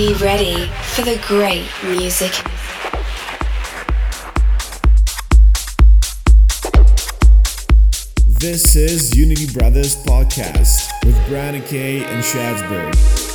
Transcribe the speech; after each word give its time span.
be 0.00 0.14
ready 0.14 0.66
for 0.94 1.02
the 1.02 1.20
great 1.26 1.68
music. 1.84 2.32
This 8.26 8.76
is 8.76 9.14
Unity 9.14 9.52
Brothers 9.52 9.96
Podcast 9.96 10.88
with 11.04 11.28
Brandon 11.28 11.62
Kay 11.64 12.02
and 12.02 12.24
Shadsburg. 12.24 13.29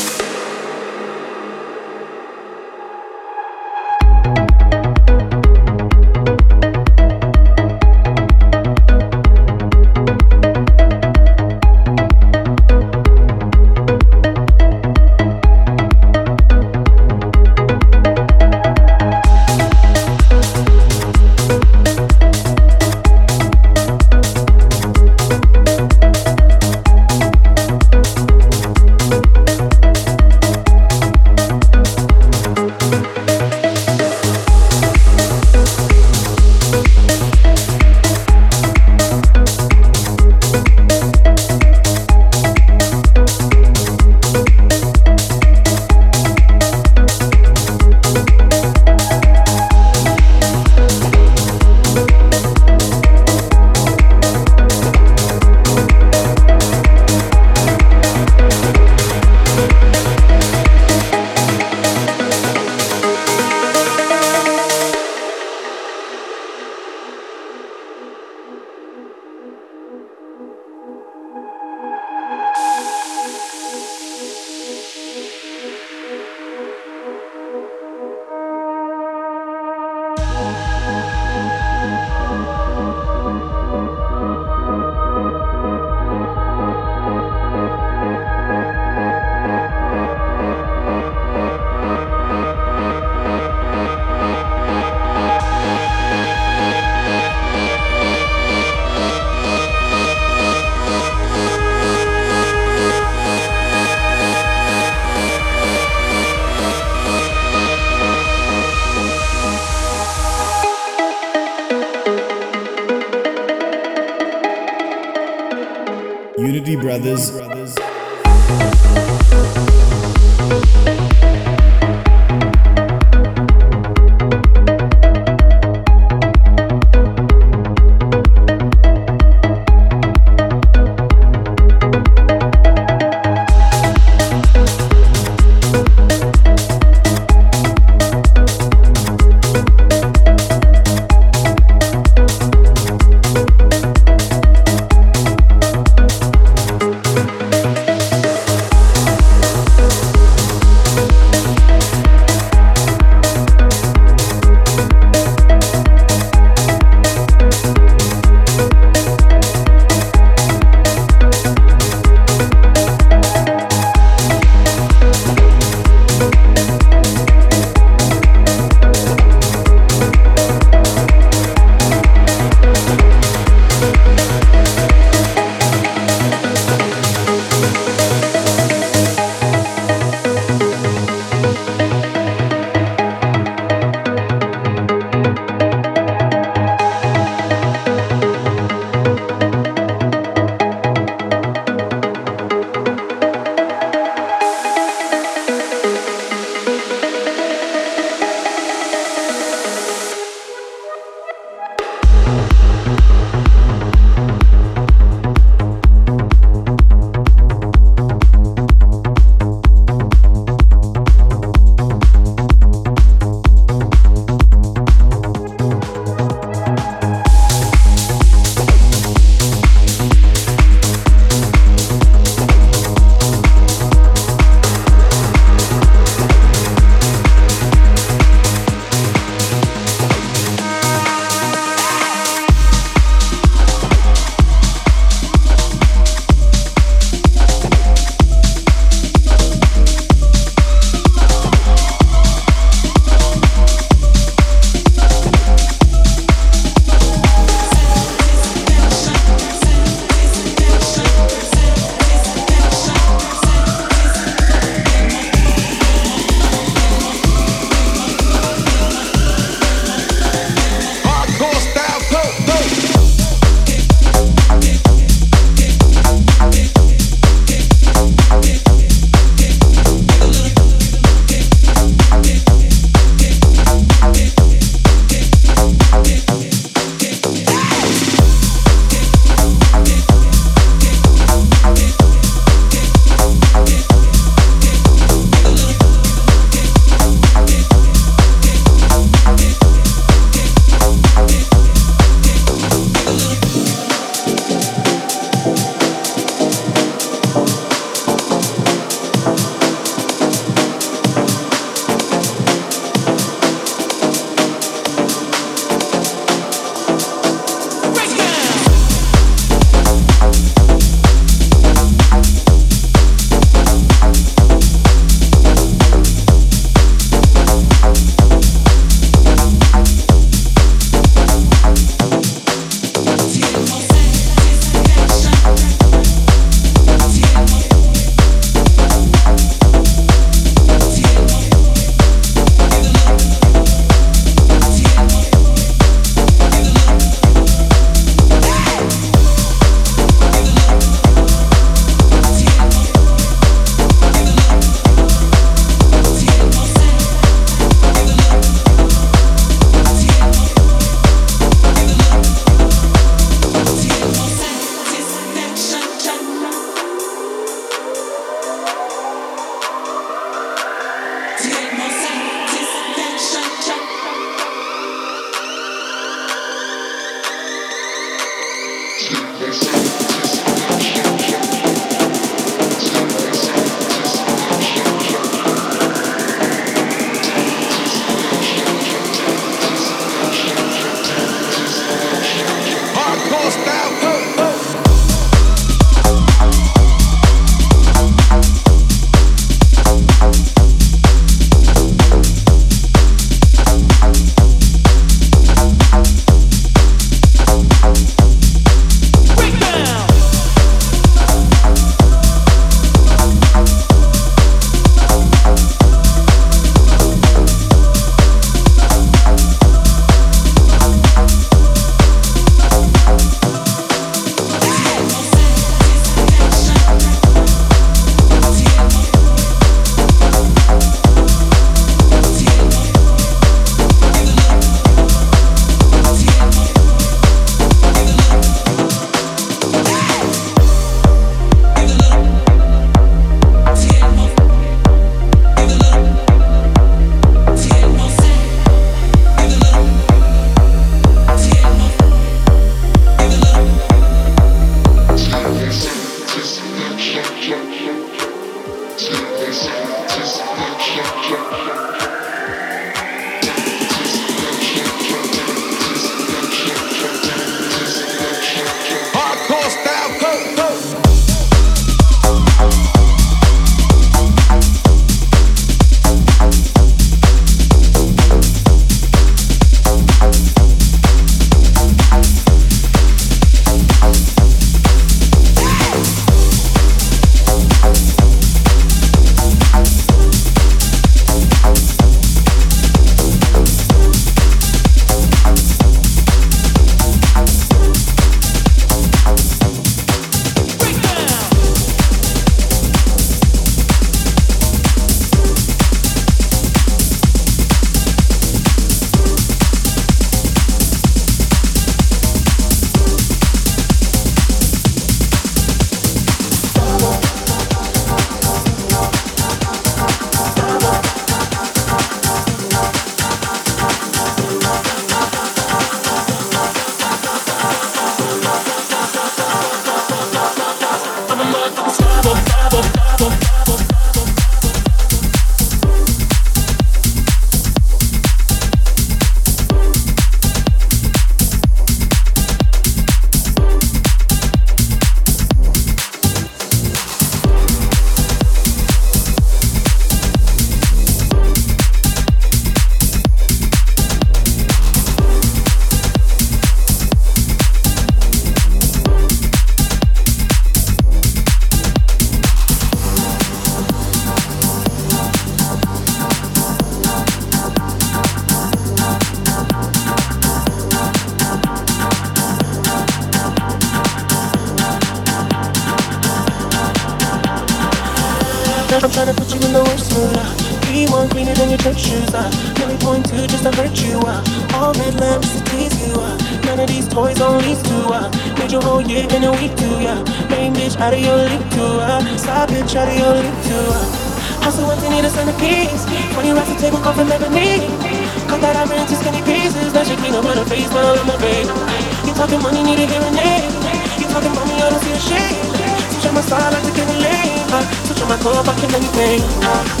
fucking 598.73 598.95
anything. 598.95 600.00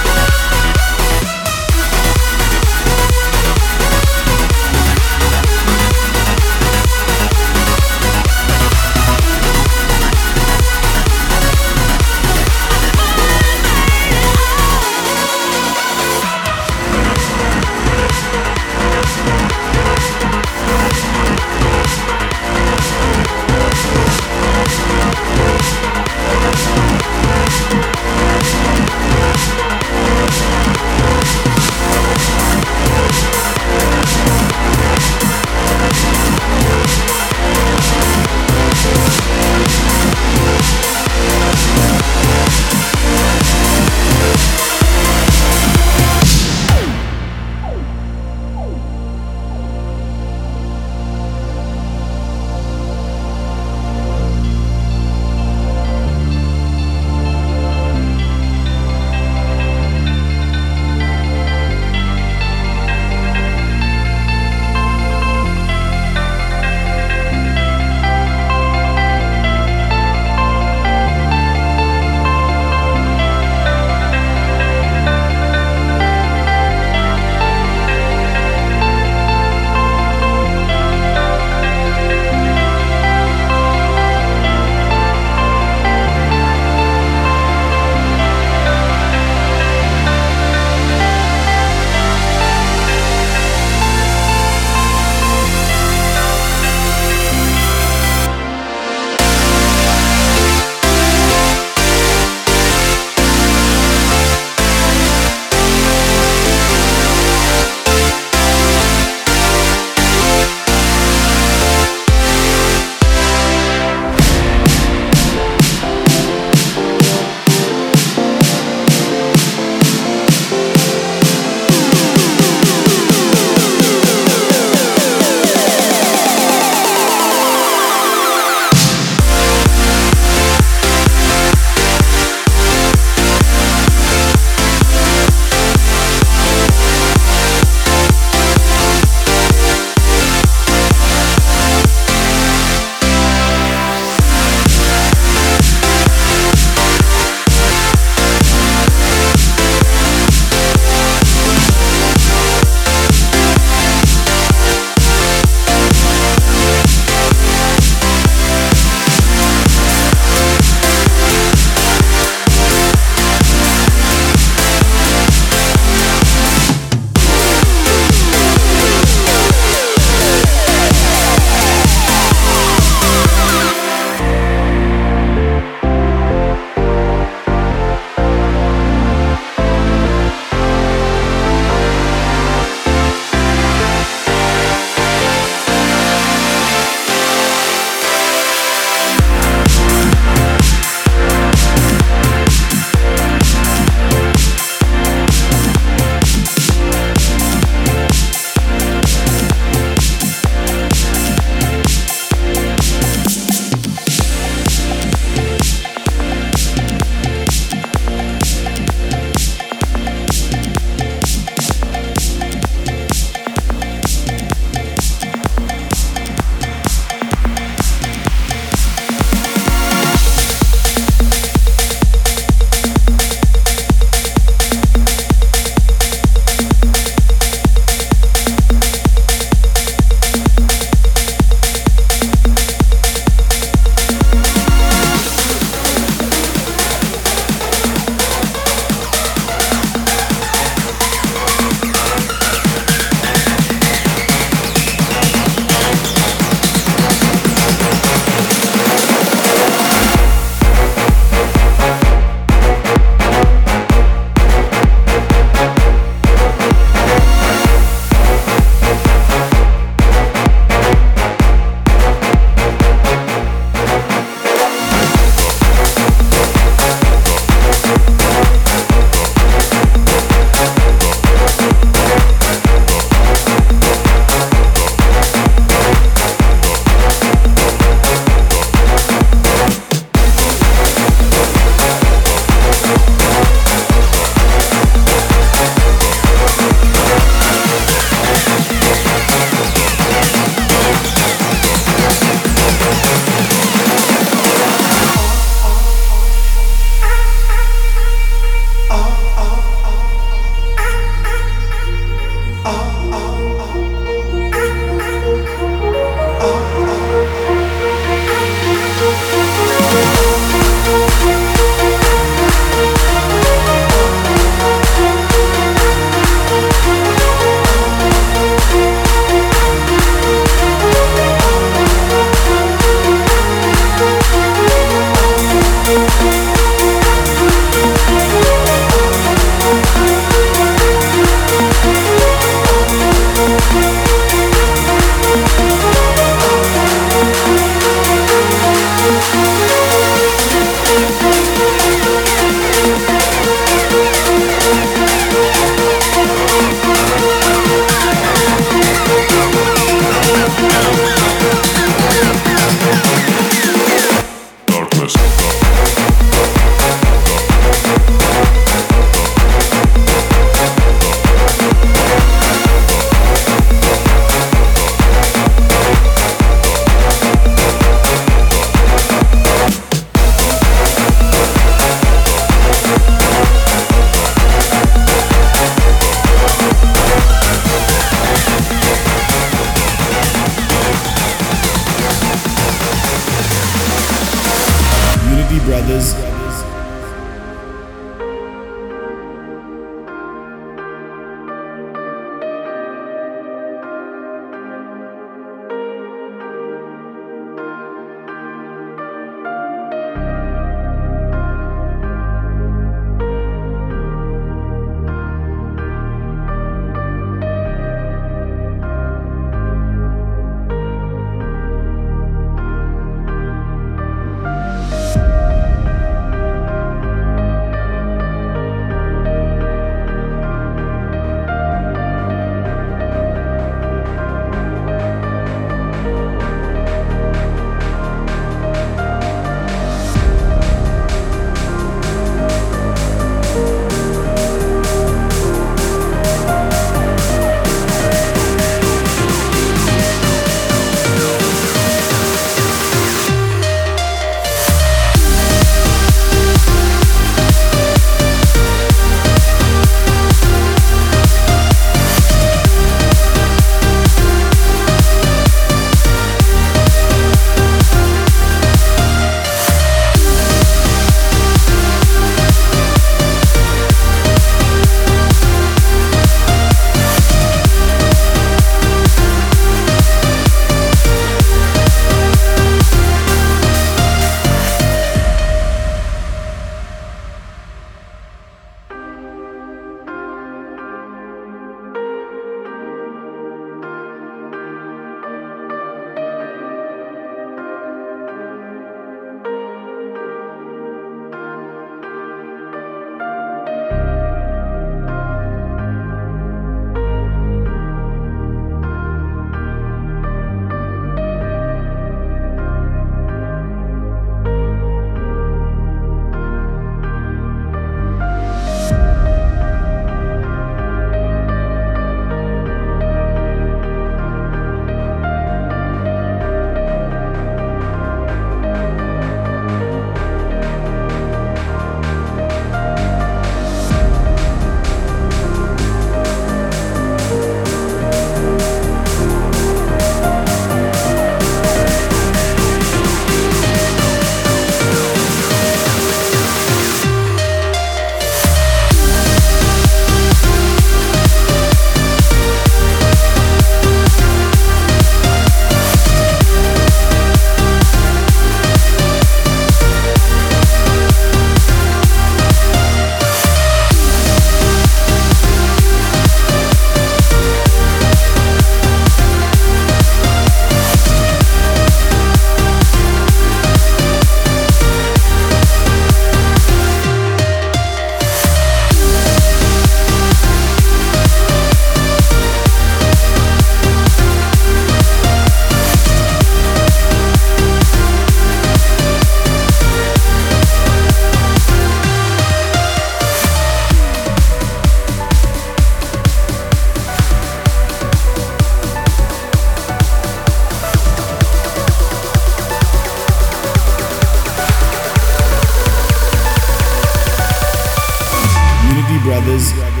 brothers. 599.31 600.00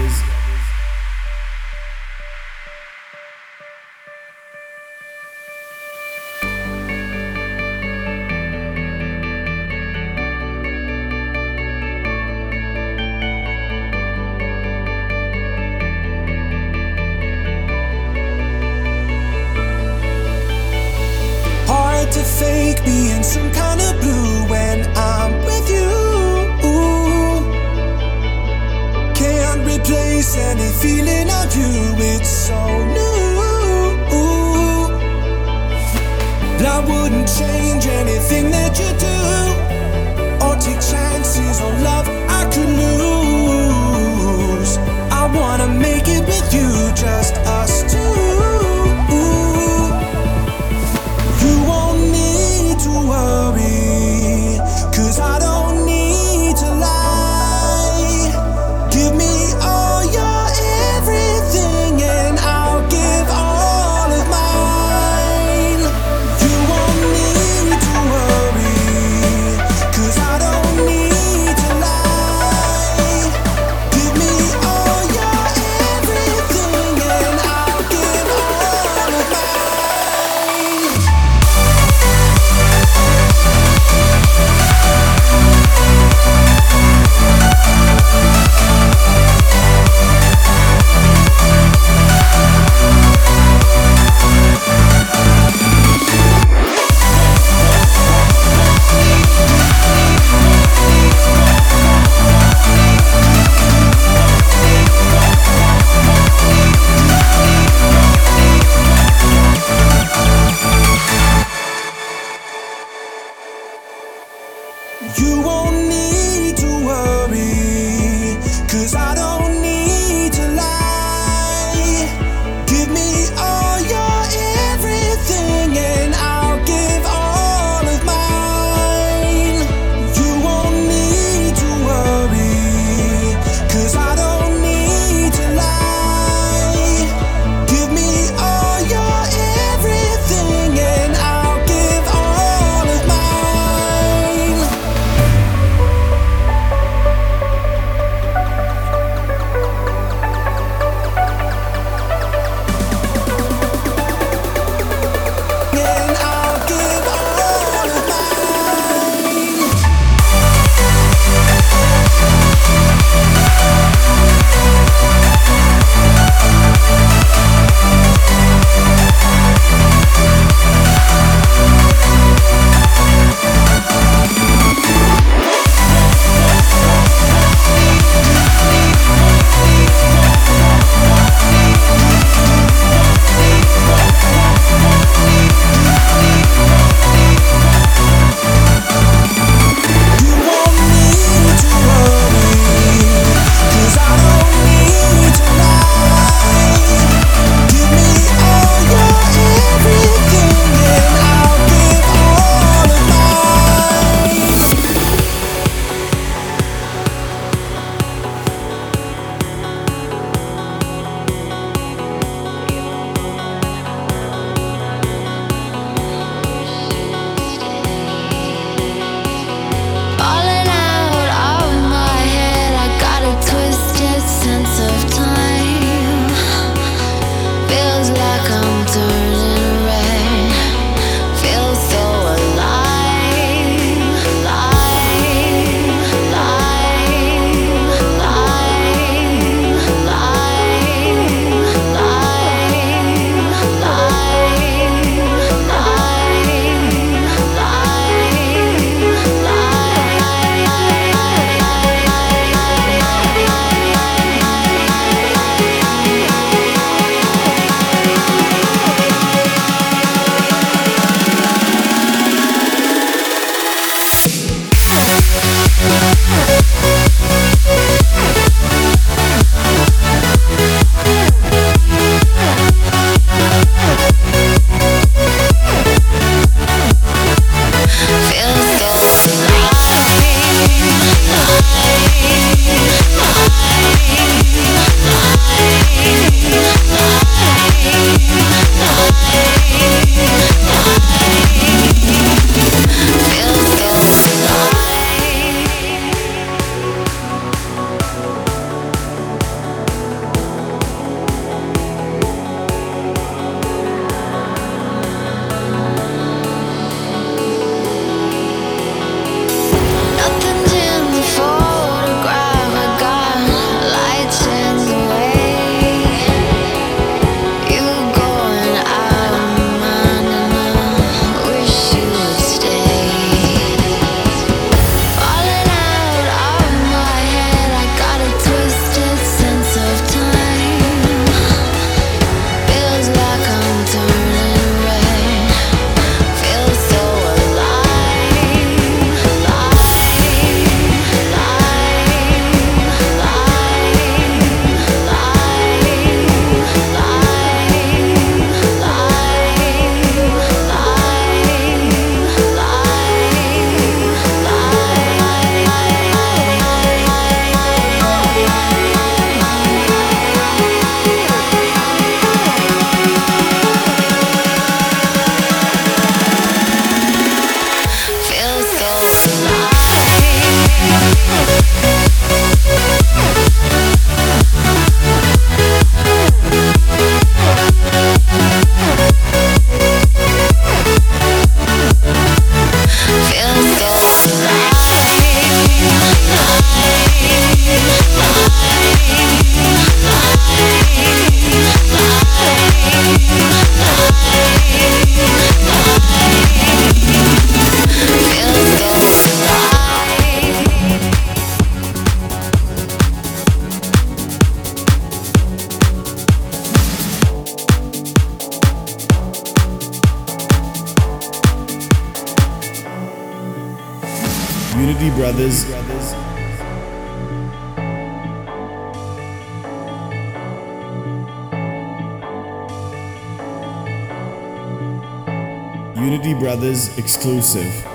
Exclusive. 427.21 427.85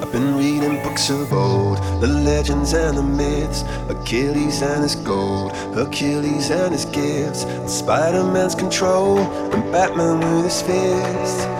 I've 0.00 0.10
been 0.10 0.34
reading 0.38 0.82
books 0.82 1.10
of 1.10 1.34
old, 1.34 1.76
the 2.00 2.06
legends 2.06 2.72
and 2.72 2.96
the 2.96 3.02
myths, 3.02 3.62
Achilles 3.90 4.62
and 4.62 4.82
his 4.82 4.94
gold, 4.94 5.52
Hercules 5.74 6.50
and 6.50 6.72
his 6.72 6.86
gifts, 6.86 7.44
Spider 7.70 8.24
Man's 8.24 8.54
control, 8.54 9.18
and 9.18 9.70
Batman 9.70 10.20
with 10.34 10.46
his 10.46 10.62
fist. 10.62 11.59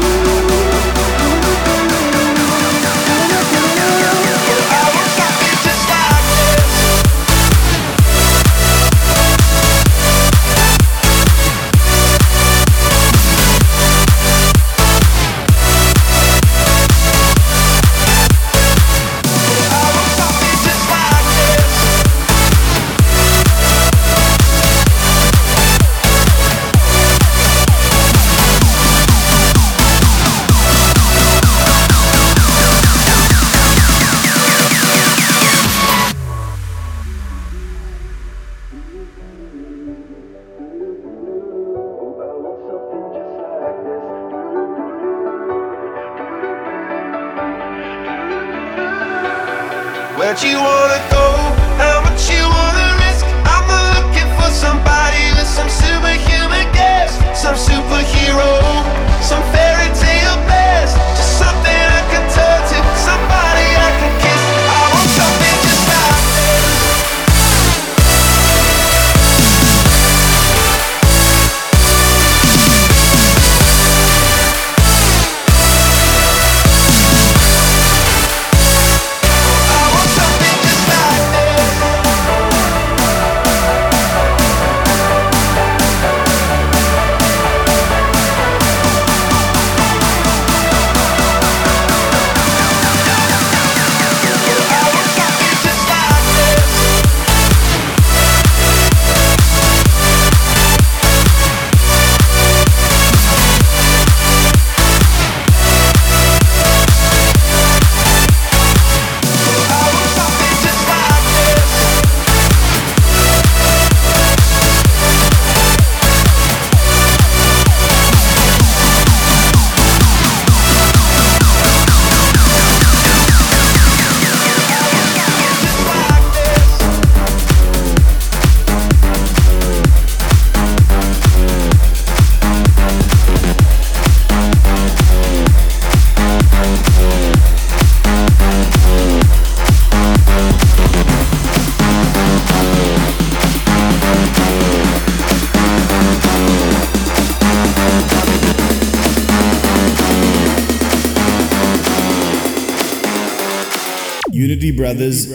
Brothers. 154.91 155.30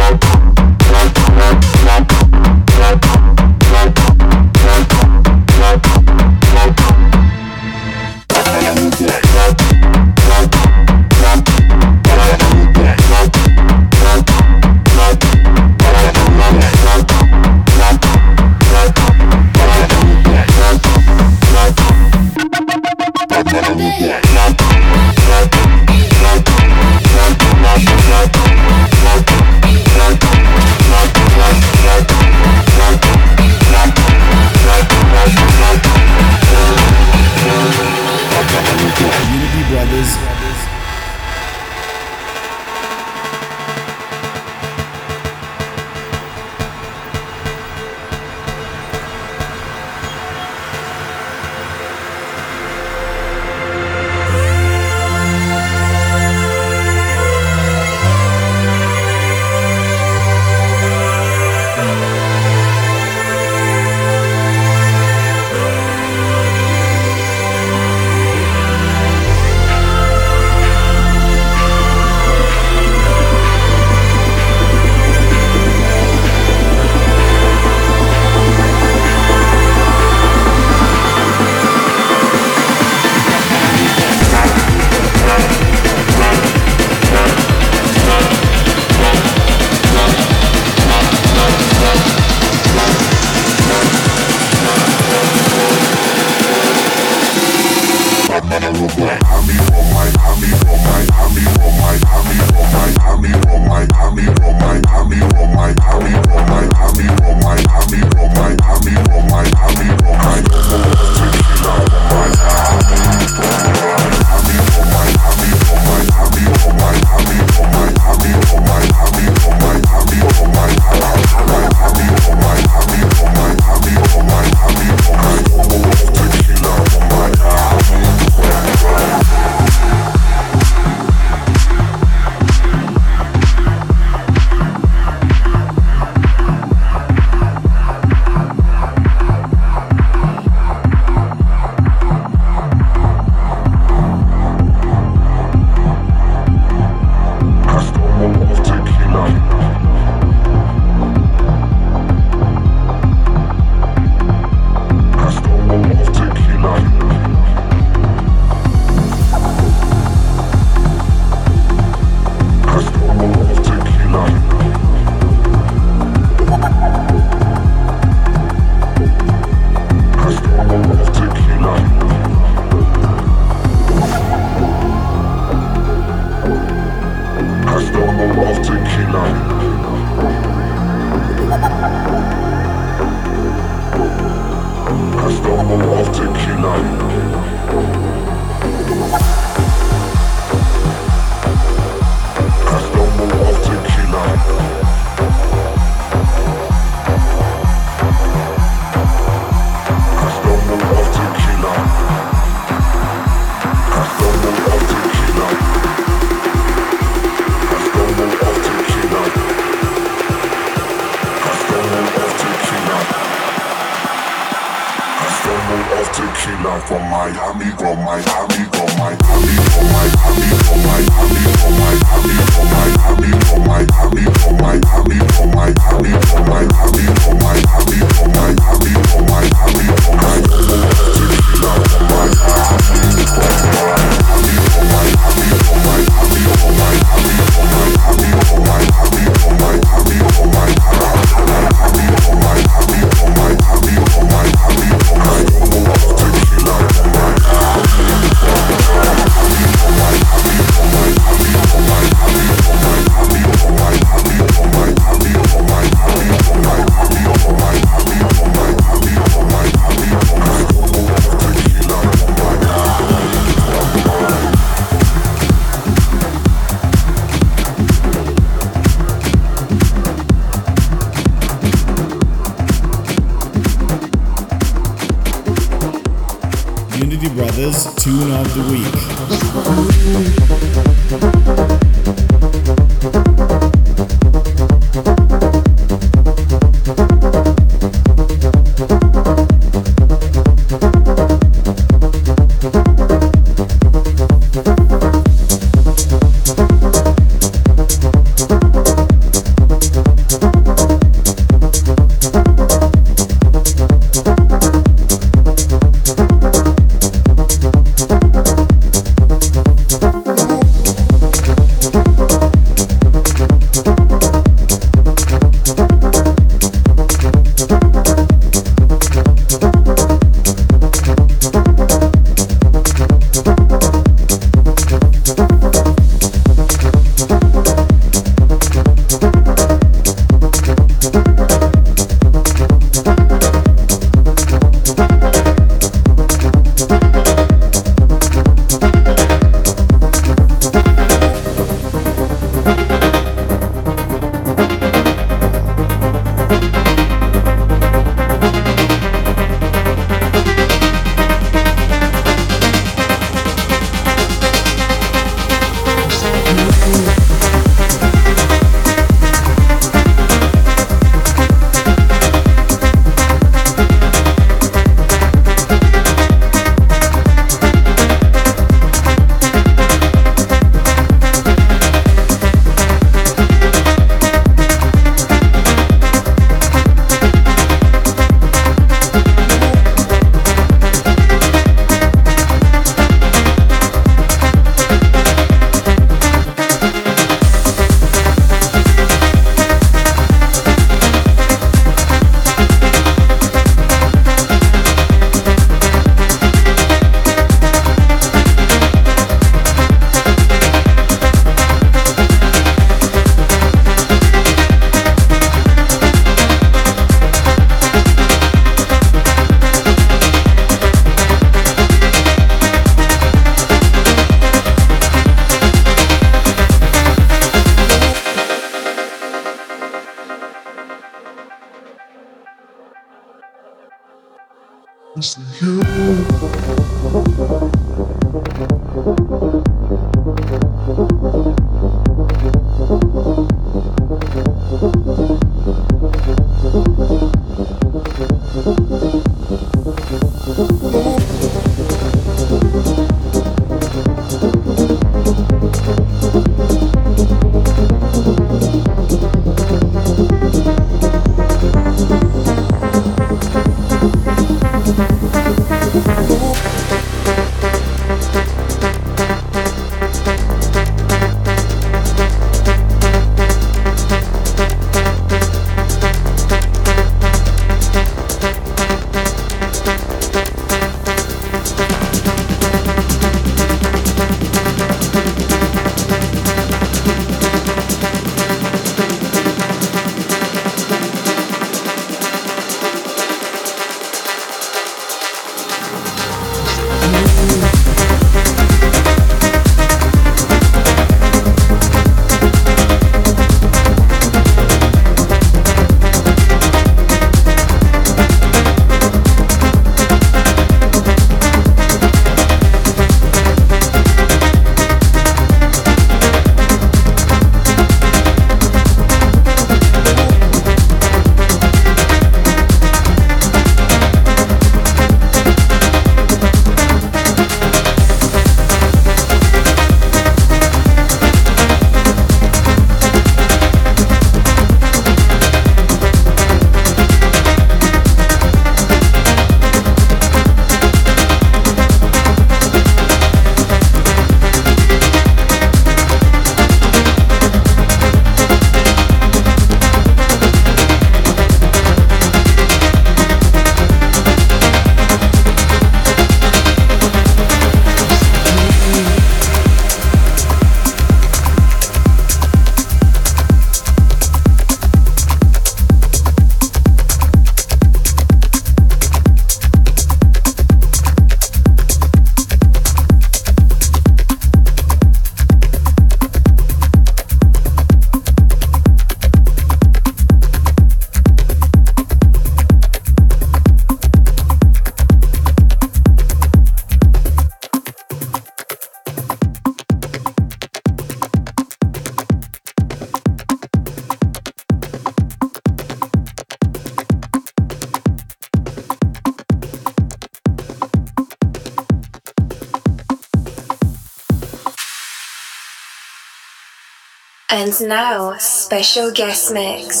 Now, 597.81 598.35
special 598.37 599.11
guest 599.11 599.51
mix. 599.53 600.00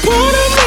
put 0.00 0.32
them 0.32 0.61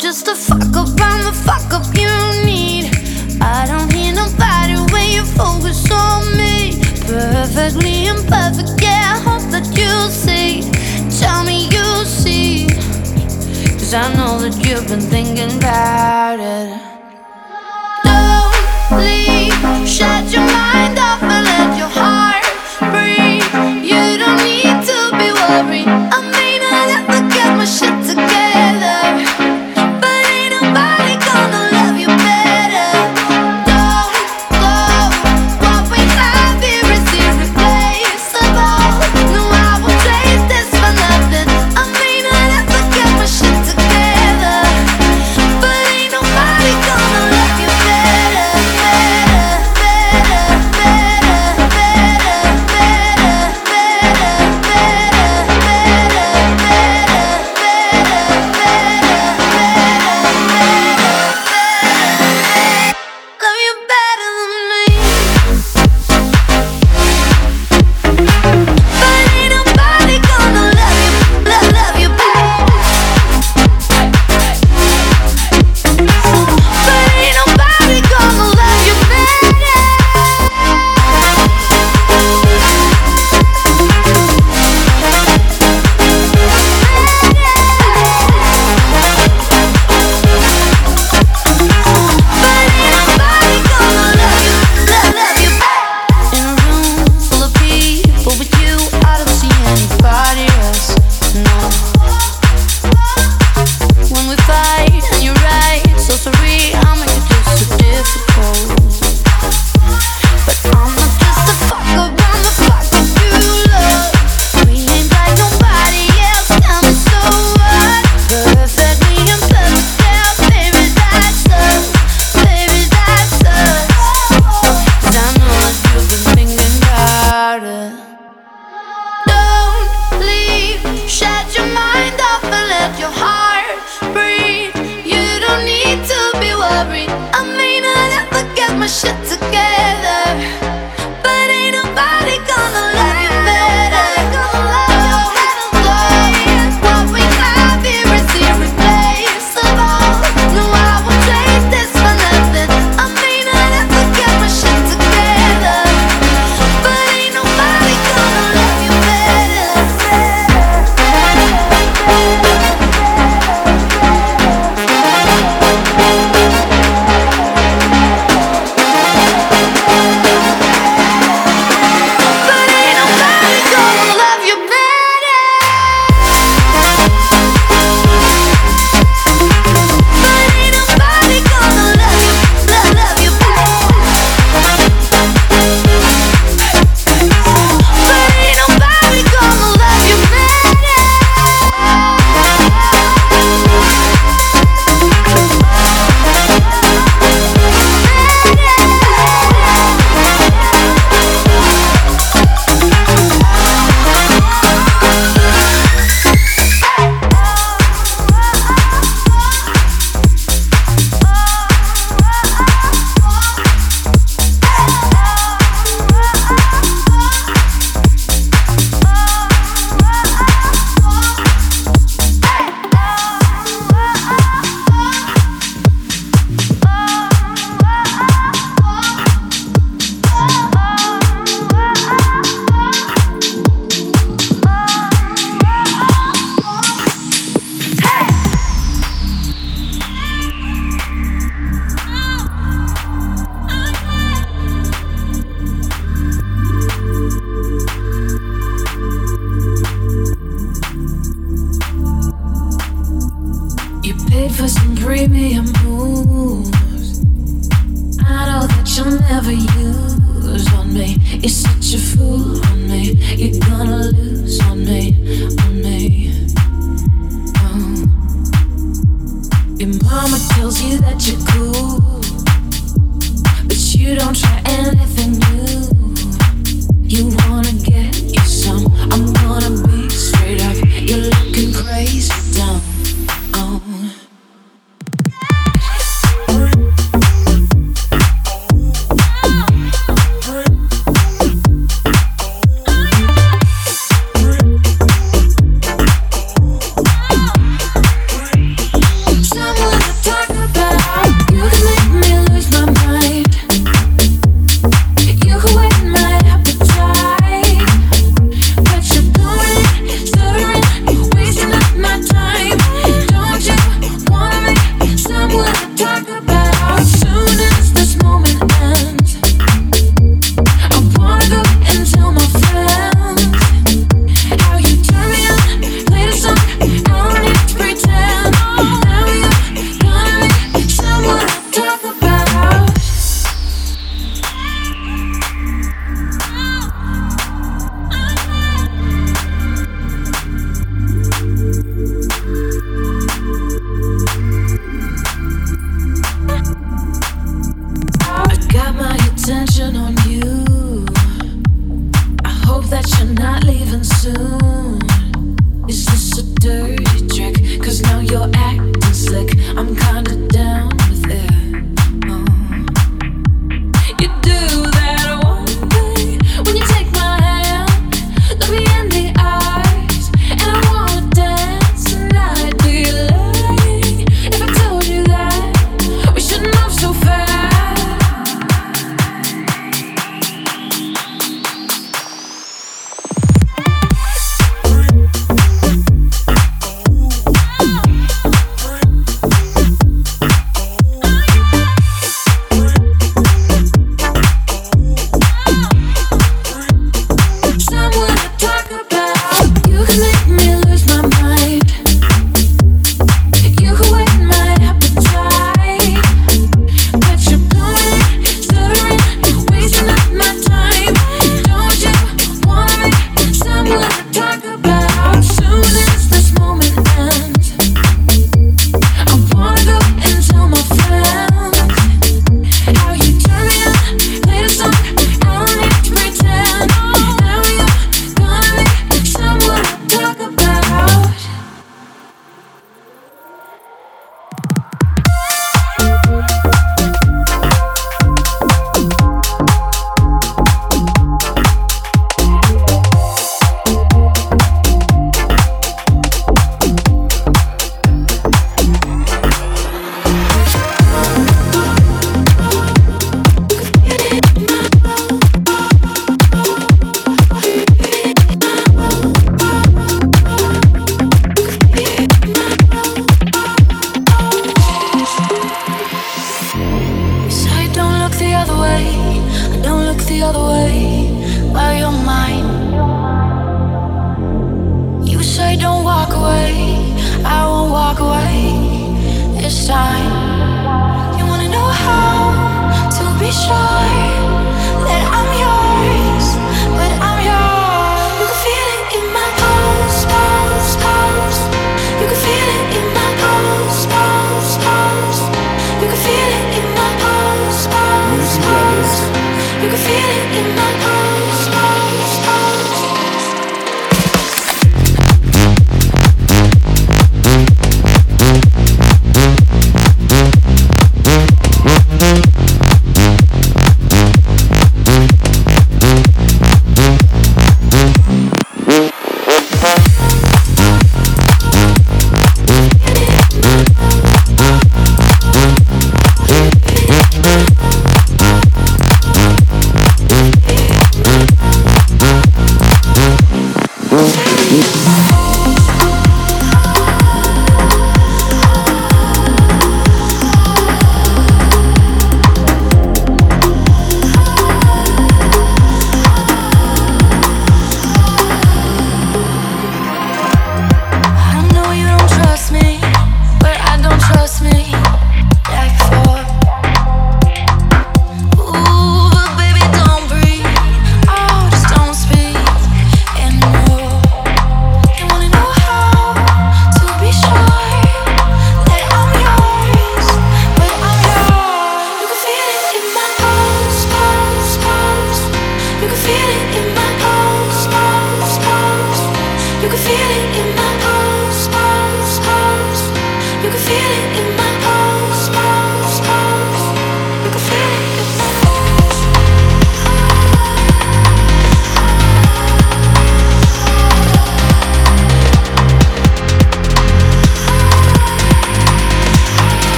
Just 0.00 0.28
a 0.28 0.34
fuck 0.34 0.74
up, 0.76 0.88
I'm 0.98 1.24
the 1.24 1.32
fuck 1.44 1.74
up 1.74 1.84
you 1.94 2.08
need. 2.42 2.86
I 3.42 3.66
don't 3.66 3.92
hear 3.92 4.14
nobody 4.14 4.76
when 4.94 5.12
you 5.12 5.24
focus 5.24 5.90
on 5.92 6.38
me. 6.38 6.80
Perfectly 7.06 8.06
imperfect, 8.06 8.80
yeah, 8.80 9.14
I 9.14 9.20
hope 9.20 9.50
that 9.50 9.66
you 9.76 10.10
see. 10.10 10.62
Tell 11.20 11.44
me 11.44 11.68
you 11.68 12.04
see. 12.06 12.66
Cause 13.74 13.92
I 13.92 14.14
know 14.14 14.38
that 14.38 14.56
you've 14.66 14.88
been 14.88 15.00
thinking 15.00 15.58
about 15.58 16.40
it. 16.40 16.89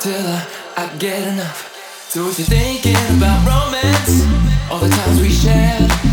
till 0.00 0.26
I, 0.26 0.46
I 0.78 0.96
get 0.96 1.28
enough. 1.28 2.08
So 2.08 2.28
if 2.28 2.38
you're 2.38 2.48
thinking 2.48 2.96
about 3.16 3.44
romance, 3.46 4.24
all 4.70 4.78
the 4.78 4.88
times 4.88 5.20
we 5.20 5.28
shared. 5.28 6.09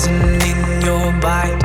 Poison 0.00 0.42
in 0.42 0.80
your 0.82 1.12
bite. 1.20 1.59